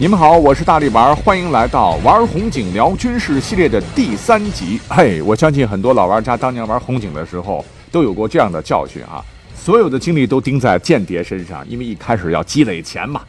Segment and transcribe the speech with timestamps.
[0.00, 4.80] 你们好，我是大力丸，欢迎来到玩红警聊军事系列的第三集。
[4.88, 7.62] 嘿，我相信很多老玩家当年玩红警的时候
[7.92, 9.22] 都有过这样的教训啊，
[9.54, 13.20] 所有的精力都盯在间谍身上，因为一开始要积累钱嘛。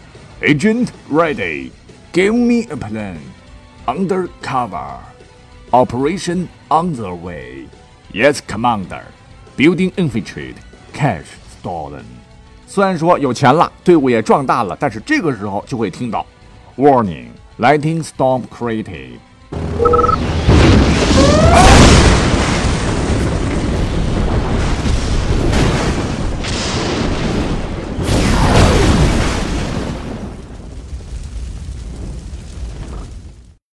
[0.41, 1.71] Agent ready,
[2.13, 3.17] give me a plan.
[3.85, 4.95] Under cover,
[5.71, 7.65] operation on the way.
[8.13, 9.03] Yes, commander.
[9.57, 10.55] Building infiltrated,
[10.93, 11.25] cash
[11.61, 12.05] stolen.
[12.65, 16.25] 虽然说有钱了，队伍也壮大了，但是这个时候就会听到。
[16.77, 19.19] Warning: Lightning storm created.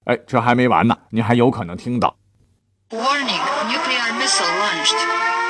[0.06, 2.18] 哎，这还没完呢，你还有可能听到。
[2.90, 5.47] Warning: Nuclear missile launched.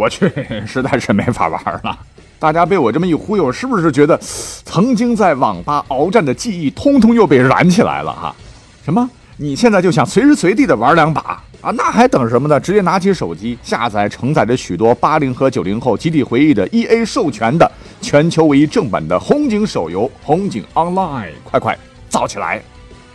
[0.00, 0.32] 我去，
[0.66, 1.98] 实在是没法玩了。
[2.38, 4.18] 大家被我这么一忽悠，是不是觉得
[4.64, 8.34] 曾经在网吧鏖战的记忆，通通又被燃起来了哈？
[8.82, 9.10] 什么？
[9.36, 11.70] 你现在就想随时随地的玩两把啊？
[11.76, 12.58] 那还等什么呢？
[12.58, 17.70] 直接拿起手机，下载承载着许多八零和九零后集体回忆的 E A 授权的
[18.00, 22.62] 全球唯一正版的红警手游《红警 Online》，快快造起来！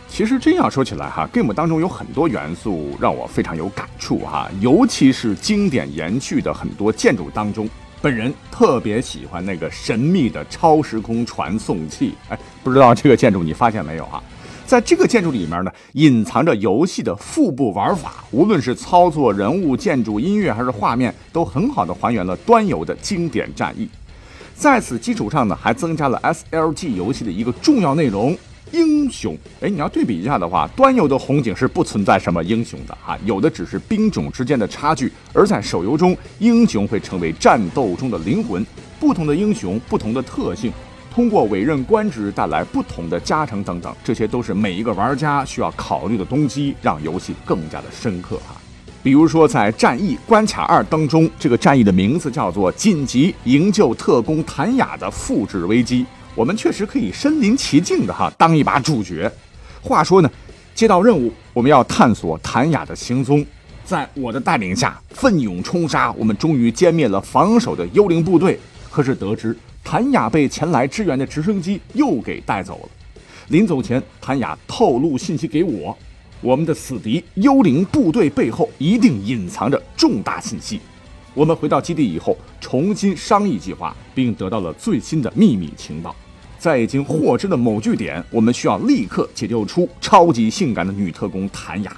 [0.08, 7.68] 其实这样说起来哈，game 当中有很多元素让我非常有感触哈，尤其是经典延续的很多建筑当中，
[8.00, 12.14] 本人特别喜欢那个神秘的超时空传送器。
[12.30, 14.22] 哎，不知道这个建筑你发现没有啊？
[14.64, 23.88] 在这个建筑里面呢，隐藏着游戏的腹部玩法，无论是操作、人物、建筑、音乐还是画面，都很好的还原了端游的经典战役。
[24.54, 28.36] 在此基础上呢，还增加了 SLG 游戏的一个重要内容。
[28.72, 38.66] 英雄，哎，你要对比一下的话，端游的红警是不存在什么英雄的啊，有的只是兵种之间的差距；而在手游中，英雄会成为战斗中的灵魂。
[38.98, 40.72] 不同的英雄，不同的特性，
[41.14, 48.56] 通过委任官职带来不同的加成等等，这些都是每一个玩家需要考虑的东西，让游戏更加的深刻哈。
[49.02, 56.04] 比如说在战役关卡二当中，这个战役的名字叫做“紧急营救特工谭雅的复制危机”。
[56.36, 59.28] 我们确实可以身临其境的哈当一把主角。
[59.80, 60.30] 话说呢，
[60.74, 63.44] 接到任务，我们要探索谭雅的行踪。
[63.86, 68.60] 在我的带领下，奋勇冲杀，我们终于歼灭了防守的幽灵部队。
[68.90, 72.88] 可是得知谭雅被前来支援的直升机又给带走了。
[73.48, 75.96] 临走前，谭雅透露信息给我：
[76.42, 80.80] 我们的死敌幽灵部队背后一定隐藏着重大信息。
[81.32, 86.14] 我们回到基地以后，重新商议计划，并得到了最新的秘密情报。
[86.66, 91.96] 在已经获知的某据点，我们需要立刻解救出超级性感的女特工谭雅。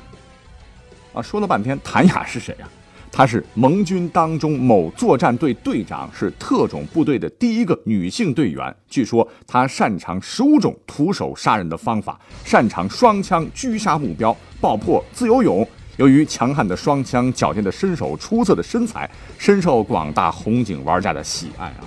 [1.14, 2.68] 啊，说了半天，谭雅是谁啊？
[3.10, 8.76] 她是盟军当中某作战队队长，是特种部队的第一个女性队员。
[8.90, 15.66] 据说她擅长十五种徒手杀人的方法，擅长双枪狙杀目标、爆破、自由泳。
[15.96, 21.80] 由于强悍的双枪、矫健的身手、出色的身材，深受广大红警玩家的喜爱啊。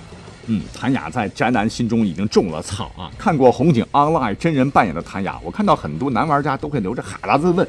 [0.46, 3.10] 嗯，谭雅在宅男心中已经种了草啊！
[3.16, 7.66] 看过《红警 Online》真人扮演的谭雅，我看到很多男玩家都会流着哈喇子问：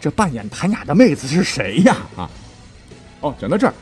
[0.00, 1.96] 这扮演谭雅的妹子是谁呀？
[2.16, 2.30] 啊！
[3.20, 3.74] 哦，讲到这儿，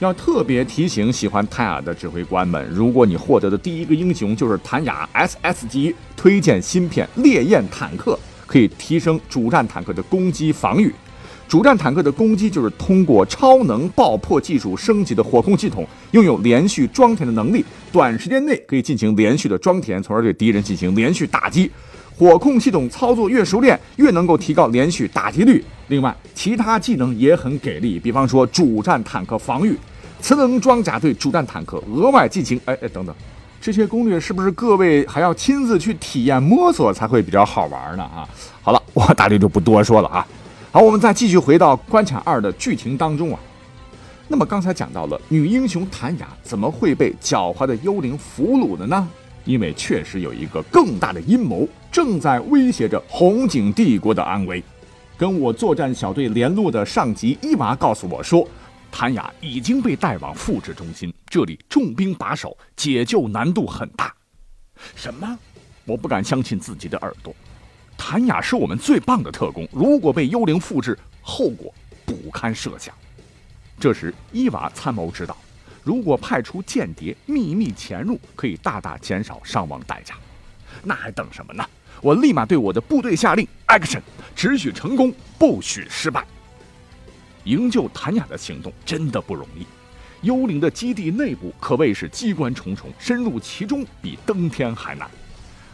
[0.00, 10.92] 要特别提醒喜欢谭雅的指挥官们：如果你获得的第一个英雄就是谭雅 SS 级推荐芯片烈焰坦克，可以提升主战坦克的攻击防御。
[11.50, 21.68] 主战坦克的攻击就是通过超能爆破技术升级的火控系统，拥有连续装填的能力，短时间内可以进行连续的装填，从而对敌人进行连续打击。
[22.16, 25.64] 火控系统操作越熟练，越能够提高连续打击率。
[25.88, 29.76] 另外，其他技能也很给力，比方说主战坦克防御、
[30.20, 32.60] 磁能装甲对主战坦克额外进行……
[32.66, 33.12] 哎哎，等等，
[33.60, 38.04] 这些攻略是不是各位还要亲自去体验摸索才会比较好玩呢？
[38.04, 38.28] 啊，
[38.62, 40.24] 好了，我大力就不多说了啊。
[40.72, 43.40] 好，我们再继续回到关卡二的剧情当中啊。
[44.28, 49.08] 那么刚才讲到了女英雄谭雅怎么会被狡猾的幽灵俘虏的呢？
[49.44, 54.62] 因为确实有一个更大的阴谋正在威胁着红警帝国的安危。
[55.18, 58.46] 跟我作战小队联络的上级伊娃告诉我说，
[58.92, 64.14] 谭雅已经被带往复制中心，这里重兵把守，解救难度很大。
[64.94, 65.36] 什么？
[65.84, 67.34] 我不敢相信自己的耳朵。
[68.02, 71.72] 谭雅是我们最棒的特工，如果被幽灵复制，后果
[72.06, 72.94] 不堪设想。
[73.78, 75.36] 这时，伊娃参谋指导，
[75.84, 80.14] 如果派出间谍秘密潜入，可以大大减少伤亡代价。
[80.82, 81.62] 那还等什么呢？
[82.00, 84.00] 我立马对我的部队下令：Action！
[84.34, 86.24] 只许成功，不许失败。
[87.44, 89.66] 营救谭雅的行动真的不容易，
[90.22, 95.06] 幽灵的基地内部可谓是机关重重，深入其中比登天还难。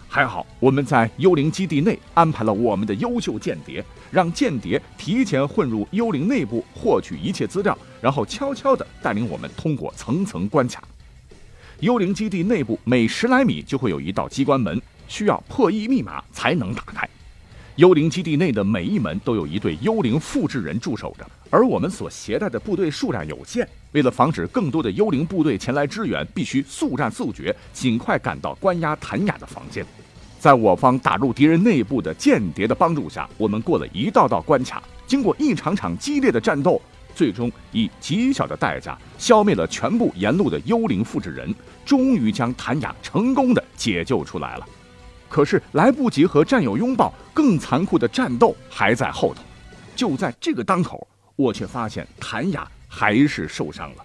[0.08, 10.82] 还好我们在幽灵基地内安排了我们的优秀间谍，让间谍提前混入幽灵内部，获取一切资料，然后悄悄地带领我们通过层层关卡。
[11.80, 17.06] 幽灵基地内部每十来米就会有一道机关门，需要破译密码才能打开。
[17.74, 29.84] 幽灵基地内的每一门都有一对幽灵复制人驻守着，而我们所携带的部队数量有限，为了防止更多的幽灵部队前来支援，必须速战速决，尽快赶到关押谭雅的房间。
[30.38, 36.80] 在我方打入敌人内部的间谍的帮助下，我们过了一道道关卡，经过一场场激烈的战斗，
[37.14, 41.52] 最终以极小的代价消灭了全部沿路的幽灵复制人，
[41.84, 44.68] 终于将谭雅成功的解救出来了。
[45.28, 49.42] 可是来不及和战友拥抱，更残酷的战斗还在后头。
[49.96, 54.04] 就在这个当口，我却发现谭雅还是受伤了。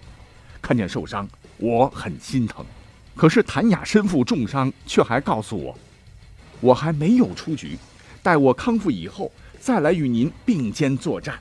[0.61, 2.63] 看见受伤，我很心疼。
[3.15, 5.77] 可是谭雅身负重伤，却还告诉我，
[6.59, 7.77] 我还没有出局，
[8.21, 11.39] 待我康复以后再来与您并肩作战。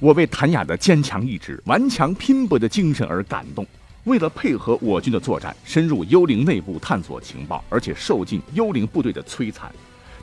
[0.00, 3.66] 我为谭雅的坚强意志、顽强拼搏的精神而感动。
[4.04, 9.70] 为了配合我军的作战，深入幽灵内部探索情报，而且受尽幽灵部队的摧残，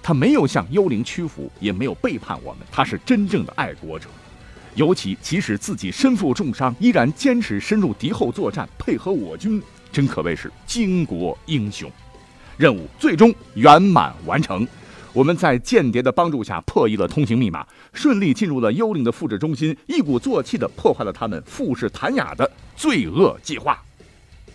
[0.01, 4.09] 他没有向幽灵屈服，也没有背叛我们，他是真正的爱国者。
[4.75, 9.61] 尤其即使自己身负重伤，依然坚持深入敌后作战，配合我军，
[9.91, 11.89] 真可谓是巾帼英雄。
[12.57, 14.67] 任务最终圆满完成。
[15.13, 23.81] 我们在间谍的帮助下破译了通行密码，顺利进入了幽灵的复制中心，一鼓作气地破坏了他们复制谭雅的罪恶计划。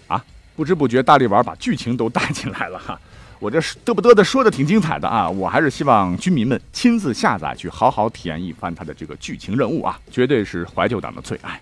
[0.07, 0.23] 啊，
[0.55, 3.01] 不知不觉大力丸把剧情都带进来了哈，
[3.41, 11.61] 我这嘚不嘚的说的挺精彩的啊，我还是希望军迷们亲自下载去好好体验一番它的这个剧情任务啊，绝对是怀旧党的最爱。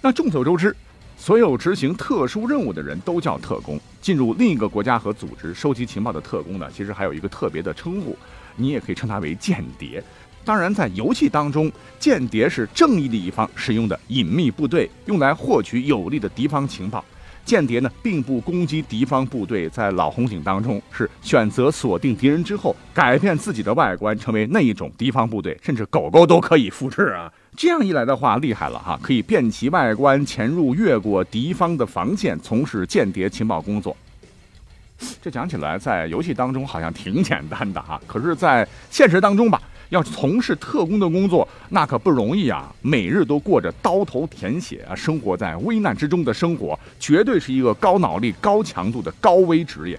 [0.00, 0.74] 那众所周知。
[1.20, 3.76] 所有执行特殊任务的人都叫特工。
[4.00, 8.16] 进入另一个国家和组织收集情报的特工呢，其实还有一个特别的称呼，
[8.54, 10.00] 你也可以称他为间谍。
[10.44, 17.04] 当然，在游戏当中，间谍是正义的一方使用的隐秘部队，用来获取有利的敌方情报。
[17.48, 27.32] 间谍呢，并不攻击敌方部队，在老红警当中是选择锁定敌人之后，改变自己的外观，成为那一种敌方部队，甚至狗狗都可以复制啊。
[27.56, 29.00] 这样一来的话，厉害了哈！
[29.02, 33.96] 可以变其外观，潜入越过敌方的防线，从事间谍情报工作。
[35.22, 42.74] 这讲起来，在游戏当中好像挺简单的哈，可是，在现实当中吧，要从事特工的工作，那可不容易啊！
[42.82, 49.98] 每日都过着刀头舔血啊，生活在危难之中的生活，绝对是一个高脑力、高强度的高危职业。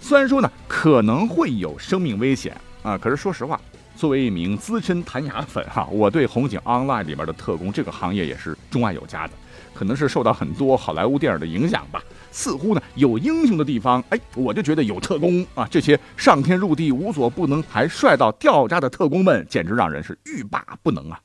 [0.00, 3.60] 虽然说呢，可能会有生命危险啊，可是说实话。
[3.96, 9.32] 作为一名资深弹牙粉哈，我对《红警 Online》里边的特工这个行业也是钟爱有加的。
[9.74, 15.68] 可能是受到很多好莱坞电影的影响吧，似乎呢有英雄的地方，哎，我就觉得有特工啊。
[15.70, 21.20] 这些上天入地无所不能，还帅到掉渣的特工们，简直让人是欲罢不能啊。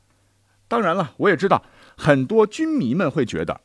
[0.68, 1.64] 当然了，我也知道
[1.98, 3.60] 很多军迷们会觉得，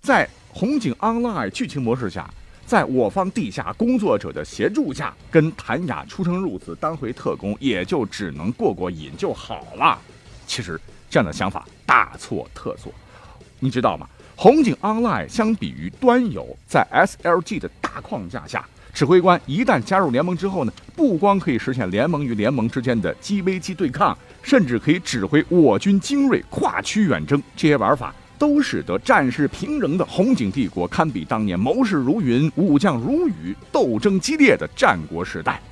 [0.00, 2.28] 在《红警 Online》剧情模式下。
[2.66, 9.98] 在我方地下工作者的协助下，跟谭雅出生入死当回特工，也就只能过过瘾就好了。
[10.46, 12.90] 其实这样的想法大错特错。
[13.60, 14.06] 你知道吗？
[14.36, 27.42] 红警 Online 相比于端游，在 SLG 的大框架下，指挥官一旦加入联盟之后呢，不光可以实现联盟与联盟之间的机 v 机对抗，甚至可以指挥我军精锐跨区远征。
[27.56, 28.14] 这些玩法。
[28.36, 35.62] 都使得战事平仍的红警帝国堪比当年谋士如云、武将如雨、斗争激烈的战国时代。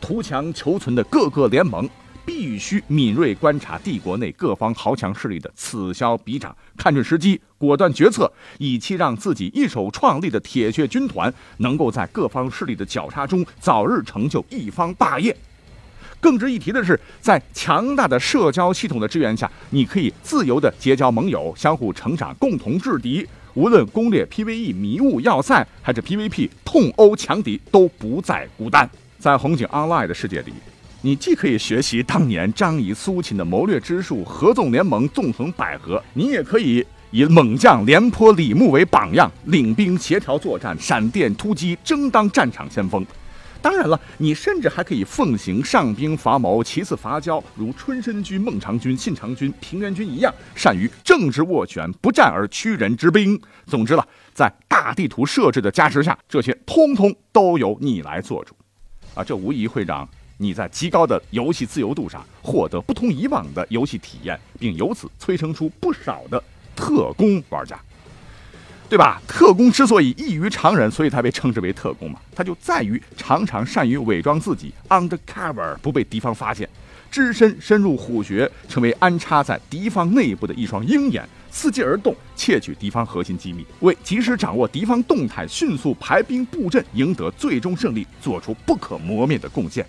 [0.00, 1.86] 图强求存的各个联盟
[2.28, 15.34] 必须敏锐观察帝国内各方豪强势力的此消彼长，看准时机，果断决策，以期让自己一手创立的铁血军团能够在各方势力的绞杀中早日成就一方霸业。
[16.20, 23.26] 更值一提的是，在强大的社交系统的支援下，你可以自由地结交盟友，相互成长，共同制敌。
[23.54, 28.86] 无论攻略 PVE 迷雾要塞，还是 PVP 痛殴强敌，都不再孤单。
[29.18, 30.52] 在红警 Online 的世界里，
[31.00, 43.06] 你既可以学习当年张仪、苏秦的谋略之术，合纵联盟，纵横捭阖；你也可以以猛将廉颇、李牧为榜样，领兵协调作战，闪电突击，争当战场先锋。
[43.62, 53.40] 当然了，你甚至还可以奉行上兵伐谋，其次伐交，如春申君、孟尝君、信长君、平原君一样，善于政治斡旋，不战而屈人之兵。
[53.66, 58.52] 总之了，在大地图设置的加持下，这些通通都由你来做主。
[59.14, 60.08] 啊，这无疑会让
[60.40, 66.42] 你在极高的游戏自由度上获得不同以往的游戏体验，并由此催生出不少的
[66.76, 67.76] 特工玩家，
[68.88, 69.20] 对吧？
[69.26, 76.68] 特工之所以异于常人，所以他被称之为特工嘛，他就在于常常善于伪装自己，undercover 不被敌方发现，
[77.10, 81.28] 只身深入虎穴，成为安插在敌方内部的一双鹰眼。
[81.50, 89.84] 伺机而动，窃取敌方核心机密，为及时掌握敌方动态，迅速排兵布阵，赢得最终胜利，做出不可磨灭的贡献。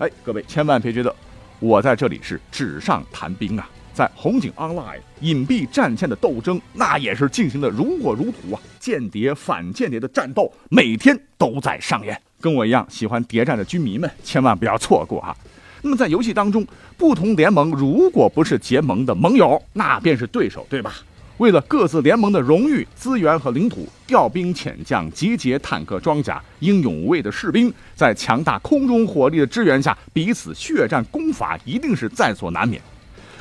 [0.00, 1.14] 哎，各位千万别觉得
[1.58, 8.60] 我在这里是纸上谈兵啊，在红警 Online 隐蔽战线的斗争，那也是进行的如火如荼啊！
[8.78, 15.36] 间谍反间谍的战斗每天都在上演，跟我一样喜欢谍战的军迷们千万不要错过啊。
[15.82, 16.66] 那么在游戏当中，
[16.96, 20.94] 不同联盟如果不是结盟的盟友，那便是对手，对吧？
[21.40, 32.78] 为了各自联盟的荣誉、资源和领土，调兵遣将，集结坦克、装甲，英勇无畏的士兵，在强大空中火力的支援下，彼此血战攻伐，一定是在所难免。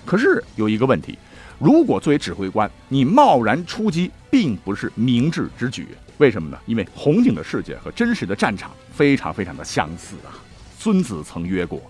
[0.06, 1.20] 可是有一个问题，
[1.60, 5.86] 如果作为指挥官，你贸然出击，并不是明智之举。
[6.20, 6.58] 为什么呢？
[6.66, 10.32] 因为红警的世界和真实的战场非常非常的相似啊。
[10.80, 11.82] 孙子曾曰过。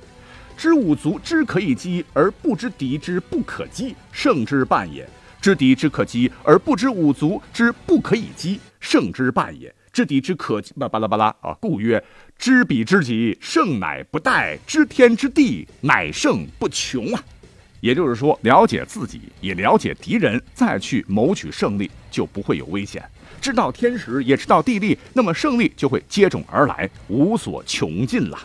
[0.58, 5.06] 知五足之可以击，而不知敌之不可击，胜之半也；
[5.41, 12.03] 知敌之可击，而不知五族之不可以击，胜之半也；知敌之可巴巴拉巴拉啊，故曰：
[12.38, 17.24] 知彼知己，胜乃不殆；知天知地，乃胜不穷啊。
[17.79, 23.01] 也就是说，了解自己，也了解敌人，再去谋取胜利，就不会有危险。
[23.39, 28.38] 知道天时，也知道地利，那么胜利就会接踵而来，无所穷尽了。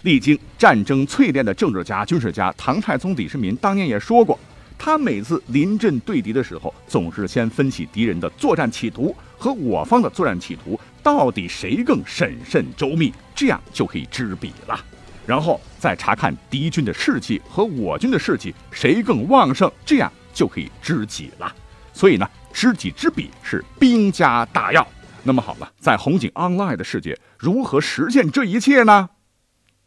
[0.00, 4.40] 历经战争淬炼的政治家、军事家唐太宗李世民当年也说过，
[4.84, 14.76] 他每次临阵对敌的时候，总是先分析敌人的作战企图和我方的作战企图到底谁更审慎周密，这样就可以知彼了。
[15.24, 21.54] 然后再查看敌军的士气和我军的士气谁更旺盛，这样就可以知己了。
[21.94, 24.84] 所以呢，知己知彼是兵家大要。
[25.22, 29.10] 那么好了，在红警 Online 的世界，如何实现这一切呢？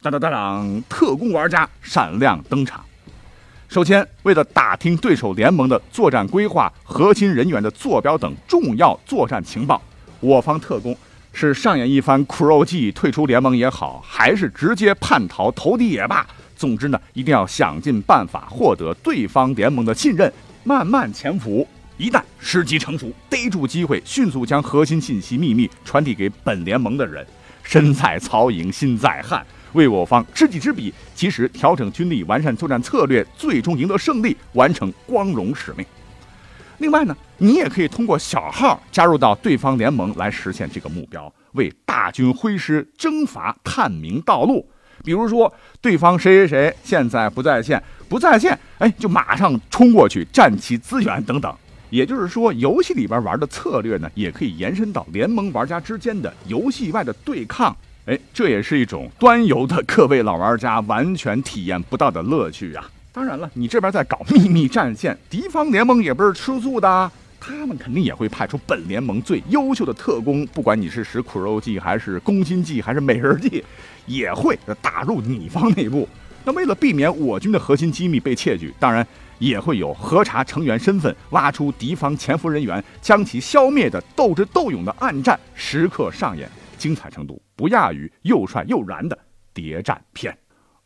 [0.00, 0.82] 当当当当！
[0.88, 2.82] 特工玩家闪亮登场。
[3.68, 9.82] 首先，为了打听对手联盟的作战规划、核心人员的坐标等重要作战情报，
[10.20, 10.96] 我方特工
[11.32, 20.32] 是上演一番苦肉计，退出联盟也好，还是直接叛逃投敌也罢，总之呢，一定要想尽办法获得对方联盟的信任，
[20.64, 21.66] 慢慢潜伏。
[21.98, 27.26] 一旦时机成熟，逮住机会，迅速将核心信息秘密传递给本联盟的人。
[27.62, 29.44] 身在曹营心在汉。
[29.76, 35.86] 为我方知己知彼，及时调整军力，完善作战策略，最终赢得胜利，完成光荣使命。
[36.78, 44.66] 另外呢，你也可以通过小号加入到对方联盟来实现这个目标，为大军挥师征伐探明道路。
[45.04, 51.54] 比如说，对方谁谁谁现在不在线，不在线，哎，就马上冲过去占其资源等等。
[51.90, 57.76] 也就是说，游戏里边玩的策略呢，也可以延伸到联盟玩家之间的游戏外的对抗。
[58.06, 62.88] 哎，这也是一种端游的各位老玩家完全体验不到的乐趣啊！
[63.12, 67.10] 当然了，你这边在搞秘密战线，敌方联盟也不是吃素的，
[67.40, 73.64] 他们肯定也会派出本联盟最优秀的特工，不管你是使苦肉计，还是攻心计，还是美人计，
[74.06, 76.08] 也会打入你方内部。
[76.44, 79.04] 那为了避免我军的核心机密被窃取，当然
[79.40, 86.48] 也会有核查成员身份、挖出敌方潜伏人员、将其消灭的斗智斗勇的暗战时刻上演。
[86.78, 89.18] 精彩程度不亚于又帅又燃的
[89.52, 90.36] 谍战片。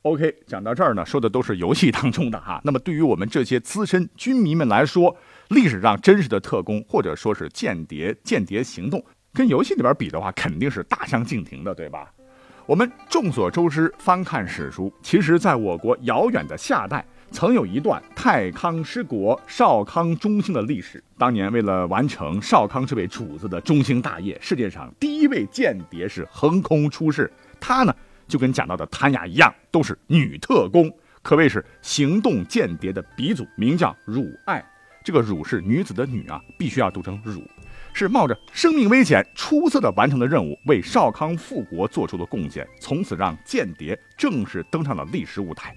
[0.02, 2.58] OK，讲到这儿呢，说的都是游戏当中的哈。
[2.64, 5.14] 那么对于我们这些资深军迷们来说，
[5.48, 12.10] 历史上真实的特工或者说是间谍间谍行动，跟游戏里边比的话，肯定是大相径庭的，对吧？
[12.64, 17.04] 我们众所周知，翻看史书，其实在我国遥远的夏代。
[17.32, 21.02] 曾有一段太康失国、少康中兴的历史。
[21.16, 27.30] 当年为了完成少康这位主子的中兴大业，世界上第一位间谍是横空出世。
[27.60, 27.94] 她呢，
[28.26, 30.90] 就跟讲到的谭雅一样，都是女特工，
[31.22, 34.64] 可谓是行动间谍的鼻祖，名叫汝爱。
[35.02, 37.42] 这个汝是女子的女啊，必须要读成汝，
[37.94, 45.74] 是冒着生命危险，出色的完成了任务，为少康复国做出了贡献，从此让间谍正式登上了历史舞台。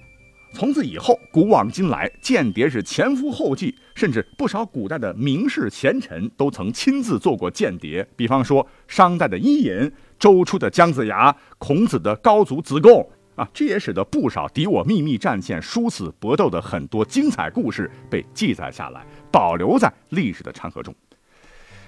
[0.54, 8.06] 从此以后，古往今来，间谍是前赴后继，甚至不少古代的名士贤臣都曾亲自做过间谍。
[8.14, 20.94] 比方说，商代的伊尹、周初的姜子牙、孔子的高祖子贡啊，这也使得不少敌我秘密战线、殊死搏斗的很多精彩故事被记载下来，保留在历史的长河中。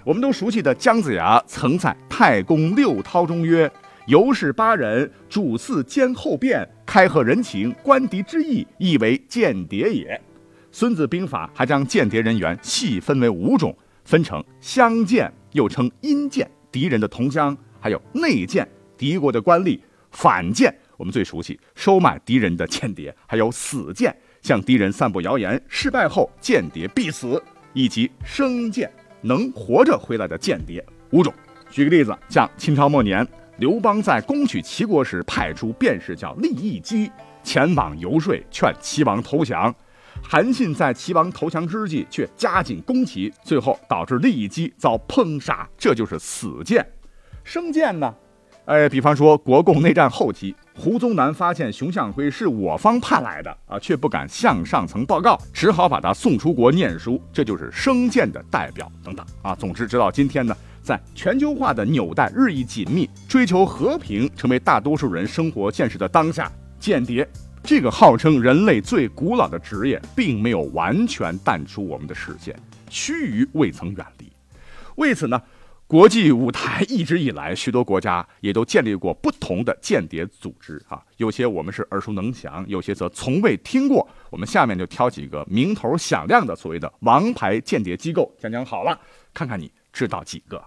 [0.05, 3.71] 我们都熟悉的姜子牙曾在太公六韬中曰
[4.07, 10.21] ：“尤氏八人，主祀监后变，开合人情，观敌之意，亦为间谍也。
[10.71, 19.77] 孙子兵法还将间谍人员细分为五种，分成乡间，又称阴间，敌人的同乡；还有内间，敌国的官吏；
[20.13, 28.89] 反间，我们最熟悉，收买敌人的间谍；还有死间，向敌人散布谣言，失败后间谍必死；以及生间，
[29.23, 30.85] 能活着回来的间谍。
[31.11, 31.35] 五种。
[31.69, 33.27] 举个例子，像清朝末年，
[33.59, 37.11] 刘邦在攻取齐国时，派出便士叫利益基
[37.43, 39.75] 前往游说，劝齐王投降。
[40.23, 46.87] 韩信在齐王投降之际，却加紧攻齐，最后导致利益基遭烹杀，这就是死谏。
[47.45, 48.15] 生谏呢？
[48.67, 59.55] 哎，比方说国共内战后期，胡宗南发现熊向晖是我方派来的啊，却不敢向上层报告，只好把他送出国念书，这就是生谏的代表等等啊。
[59.55, 67.29] 总之，直到今天呢，在全球化的纽带日益紧密、追求和平成为大多数人生活现实的当下，间谍。
[67.61, 72.57] 这个号称人类最古老的职业，并没有完全淡出我们的视线，
[72.89, 74.31] 须臾未曾远离。
[74.95, 75.43] 为此呢，
[75.89, 81.03] 国际舞台一直以来，许多国家也都建立过不同的间谍组织啊。
[81.17, 84.09] 有些我们是耳熟能详，有些则从未听过。
[84.31, 88.97] 我们下面就挑几个名头响亮的所谓的王牌间谍机构讲讲好了，
[89.35, 90.63] 看看你知道几个。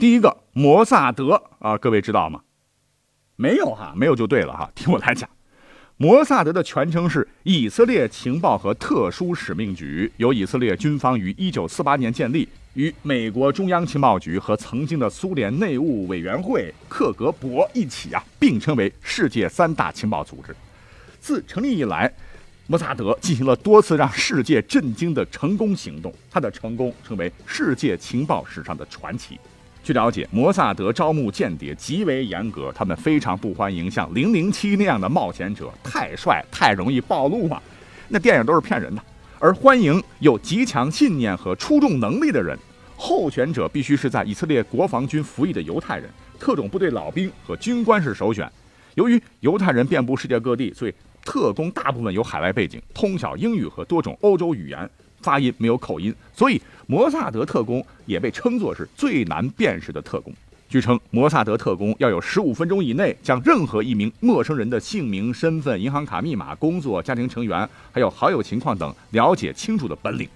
[0.00, 2.40] 第一个，摩萨德啊，各位知道吗？
[3.36, 5.28] 没有哈，没有就对了哈， 听我来讲。
[5.98, 20.56] 摩萨德的全称是以色列情报和特殊使命局，由以色列军方于一九四八年建立，与美国中央情报局和曾经的苏联内务委员会克格勃一起啊，并称为世界三大情报组织。
[21.20, 22.10] 自成立以来，
[22.66, 29.38] 摩萨德进行了多次让世界震惊的成功行动，他的成功成为世界情报史上的传奇。
[29.82, 37.60] 据了解，摩萨德招募间谍极为严格，他们非常不欢迎像零零七那样的冒险者，太帅太容易暴露嘛。
[38.08, 39.02] 那电影都是骗人的，
[39.38, 42.56] 而欢迎有极强信念和出众能力的人。
[42.94, 48.50] 候选者必须是在以色列国防军服役的犹太人，特种部队老兵和军官是首选。
[48.96, 50.92] 由于犹太人遍布世界各地，所以
[51.24, 54.90] 特工大部分有海外背景，通晓英语和多种欧洲语言。
[55.22, 60.32] 发音没有口音，所以摩萨德特工也被称作是最难辨识的特工。
[60.68, 70.28] 据称，摩萨德特工要有十五分钟以内将任何一名陌生人的姓名、身份、银行卡密码、工作、家庭成员，还有好友情况等了解清楚的本领。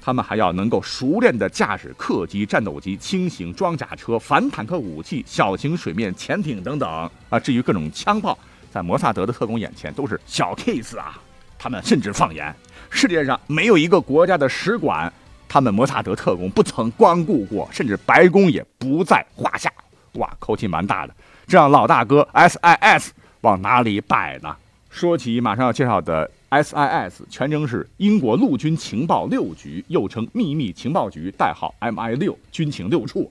[0.00, 7.10] 他们还要能够熟练地驾驶客机、战斗机、轻型装甲车、反坦克武器、小型水面潜艇等等。
[7.28, 8.36] 啊，至于各种枪炮，
[8.72, 11.20] 在摩萨德的特工眼前都是小 case 啊。
[11.66, 12.54] 他们甚至放言。
[12.90, 15.12] 世界上没有一个国家的使馆，
[15.48, 19.68] 他们摩萨德特工不曾光顾过，甚至白宫也不在话下。
[20.12, 21.14] 哇，口气蛮大的，
[21.48, 23.08] 这让老大哥 SIS
[23.40, 24.54] 往哪里摆呢？
[24.90, 33.28] 说起马上要介绍的 SIS，全称是英国陆军情报六局，又称秘密情报局，代号 MI 六，军情六处。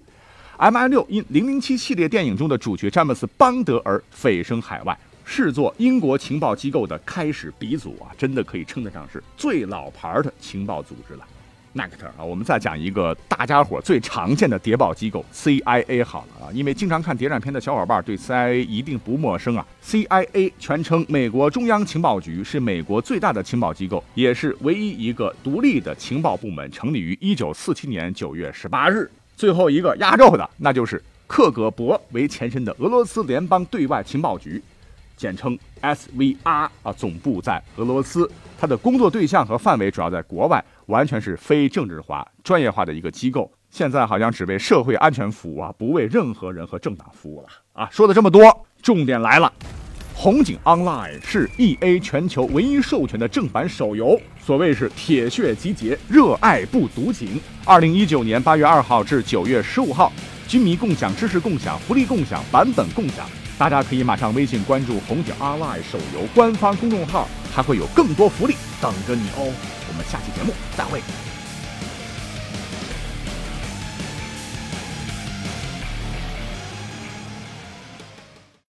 [0.58, 4.98] MI 六因《零零七》系列电影中的主角詹姆斯邦德而蜚声海外。
[5.26, 11.26] 视作英国情报机构的开始鼻祖啊，真的可以称得上是最老牌的情报组织了。
[11.74, 19.66] Next 啊，我们再讲一个大家伙最常见的谍报机构 CIA 好了啊，因为经常看谍战片的小伙伴对 CIA 一定不陌生啊。
[19.84, 29.12] CIA 全称美国中央情报局，是美国最大的情报机构，也是唯一一个独立的情报部门，成立于1947年9月18日。
[29.36, 34.64] 最后一个压轴的，那就是克格勃为前身的俄罗斯联邦对外情报局。
[35.16, 43.52] 简称 SVR 啊，总部在俄罗斯，它的工作对象和范围主要在国外，完全是非政治化、专业化的一个机构。
[43.70, 47.90] 现在好像只为社会安全服务啊，不为任何人和政党服务了啊。
[47.92, 49.52] 说了这么多，重点来了，
[50.14, 57.40] 红警 Online 是 EA 全球唯一授权的正版手游，所谓是铁血集结，热爱不独警。
[57.66, 60.12] 二零一九年八月二号至九月十五号，
[60.48, 63.28] 军迷共享、知识共享、福利共享、版本共享。
[63.58, 69.54] 大家可以马上微信关注“红警 online” 手游官方公众号，还会有更多福利等着你哦。
[69.88, 71.00] 我们下期节目再会。